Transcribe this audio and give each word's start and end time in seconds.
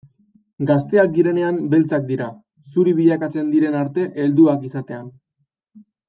Gazteak 0.69 1.11
direnean 1.17 1.57
beltzak 1.73 2.07
dira, 2.13 2.29
zuri 2.71 2.93
bilakatzen 3.03 3.51
diren 3.57 3.77
arte 3.85 4.07
helduak 4.25 4.65
izatean. 4.71 5.09